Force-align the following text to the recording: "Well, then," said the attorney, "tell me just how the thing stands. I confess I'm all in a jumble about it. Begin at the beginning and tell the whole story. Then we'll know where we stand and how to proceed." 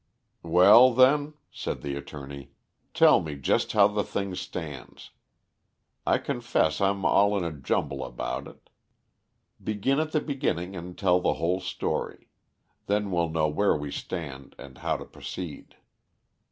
"Well, 0.41 0.95
then," 0.95 1.35
said 1.51 1.83
the 1.83 1.93
attorney, 1.95 2.49
"tell 2.91 3.21
me 3.21 3.35
just 3.35 3.73
how 3.73 3.87
the 3.87 4.03
thing 4.03 4.33
stands. 4.33 5.11
I 6.07 6.17
confess 6.17 6.81
I'm 6.81 7.05
all 7.05 7.37
in 7.37 7.43
a 7.43 7.51
jumble 7.51 8.03
about 8.03 8.47
it. 8.47 8.71
Begin 9.63 9.99
at 9.99 10.11
the 10.11 10.19
beginning 10.19 10.75
and 10.75 10.97
tell 10.97 11.21
the 11.21 11.35
whole 11.35 11.59
story. 11.59 12.29
Then 12.87 13.11
we'll 13.11 13.29
know 13.29 13.47
where 13.47 13.77
we 13.77 13.91
stand 13.91 14.55
and 14.57 14.79
how 14.79 14.97
to 14.97 15.05
proceed." 15.05 15.75